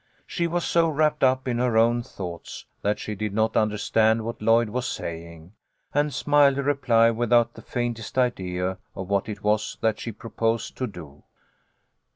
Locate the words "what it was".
9.09-9.77